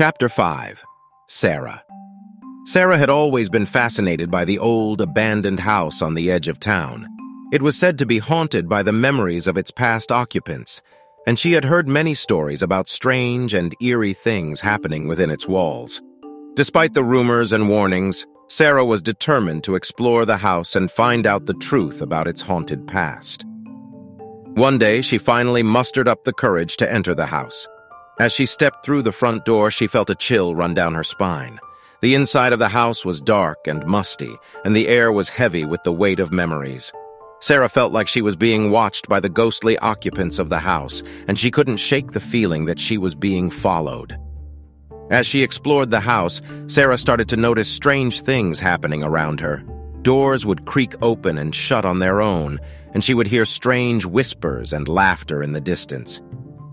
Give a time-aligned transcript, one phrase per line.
[0.00, 0.82] Chapter 5
[1.28, 1.84] Sarah
[2.64, 7.06] Sarah had always been fascinated by the old, abandoned house on the edge of town.
[7.52, 10.80] It was said to be haunted by the memories of its past occupants,
[11.26, 16.00] and she had heard many stories about strange and eerie things happening within its walls.
[16.54, 21.44] Despite the rumors and warnings, Sarah was determined to explore the house and find out
[21.44, 23.44] the truth about its haunted past.
[24.54, 27.68] One day, she finally mustered up the courage to enter the house.
[28.20, 31.58] As she stepped through the front door, she felt a chill run down her spine.
[32.02, 35.82] The inside of the house was dark and musty, and the air was heavy with
[35.84, 36.92] the weight of memories.
[37.40, 41.38] Sarah felt like she was being watched by the ghostly occupants of the house, and
[41.38, 44.18] she couldn't shake the feeling that she was being followed.
[45.10, 49.64] As she explored the house, Sarah started to notice strange things happening around her.
[50.02, 52.60] Doors would creak open and shut on their own,
[52.92, 56.20] and she would hear strange whispers and laughter in the distance.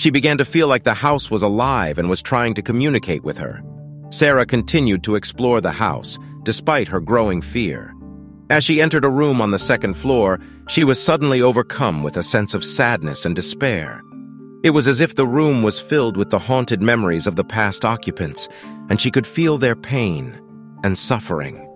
[0.00, 3.36] She began to feel like the house was alive and was trying to communicate with
[3.36, 3.62] her.
[4.08, 7.94] Sarah continued to explore the house, despite her growing fear.
[8.48, 12.22] As she entered a room on the second floor, she was suddenly overcome with a
[12.22, 14.00] sense of sadness and despair.
[14.64, 17.84] It was as if the room was filled with the haunted memories of the past
[17.84, 18.48] occupants,
[18.88, 20.40] and she could feel their pain
[20.82, 21.68] and suffering.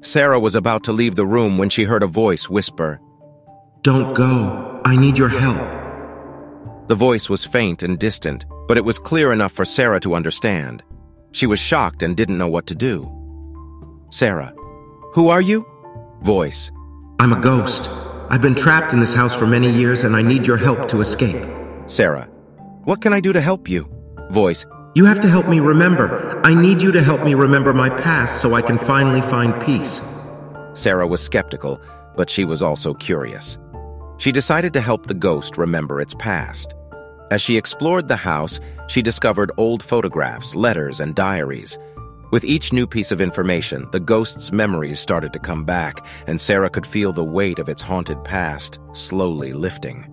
[0.00, 2.98] Sarah was about to leave the room when she heard a voice whisper,
[3.82, 4.82] Don't go.
[4.84, 5.83] I need your help.
[6.86, 10.82] The voice was faint and distant, but it was clear enough for Sarah to understand.
[11.32, 13.10] She was shocked and didn't know what to do.
[14.10, 14.52] Sarah,
[15.14, 15.66] who are you?
[16.22, 16.70] Voice,
[17.18, 17.88] I'm a ghost.
[18.28, 21.00] I've been trapped in this house for many years and I need your help to
[21.00, 21.42] escape.
[21.86, 22.28] Sarah,
[22.84, 23.88] what can I do to help you?
[24.30, 26.40] Voice, You have to help me remember.
[26.44, 30.00] I need you to help me remember my past so I can finally find peace.
[30.74, 31.80] Sarah was skeptical,
[32.14, 33.58] but she was also curious.
[34.18, 36.74] She decided to help the ghost remember its past.
[37.30, 41.78] As she explored the house, she discovered old photographs, letters, and diaries.
[42.30, 46.70] With each new piece of information, the ghost's memories started to come back, and Sarah
[46.70, 50.10] could feel the weight of its haunted past slowly lifting.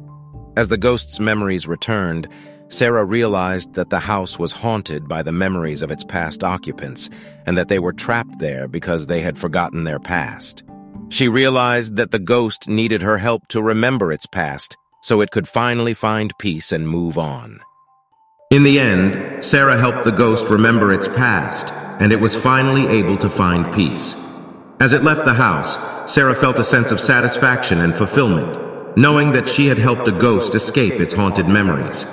[0.58, 2.28] As the ghost's memories returned,
[2.70, 7.09] Sarah realized that the house was haunted by the memories of its past occupants,
[7.46, 10.64] and that they were trapped there because they had forgotten their past.
[11.12, 15.46] She realized that the ghost needed her help to remember its past so it could
[15.46, 17.60] finally find peace and move on.
[18.50, 21.70] In the end, Sarah helped the ghost remember its past,
[22.00, 24.16] and it was finally able to find peace.
[24.80, 25.78] As it left the house,
[26.10, 30.56] Sarah felt a sense of satisfaction and fulfillment, knowing that she had helped a ghost
[30.56, 32.06] escape its haunted memories.